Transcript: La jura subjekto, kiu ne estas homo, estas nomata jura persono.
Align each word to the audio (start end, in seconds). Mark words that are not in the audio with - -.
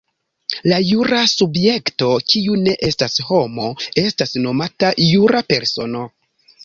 La 0.69 0.77
jura 0.91 1.19
subjekto, 1.33 2.09
kiu 2.33 2.57
ne 2.67 2.73
estas 2.89 3.19
homo, 3.29 3.69
estas 4.05 4.35
nomata 4.47 4.91
jura 5.13 5.45
persono. 5.55 6.03